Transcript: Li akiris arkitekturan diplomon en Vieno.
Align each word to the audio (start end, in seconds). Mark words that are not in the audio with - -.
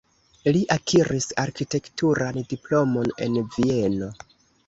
Li 0.55 0.61
akiris 0.75 1.27
arkitekturan 1.43 2.41
diplomon 2.53 3.13
en 3.27 3.39
Vieno. 3.57 4.09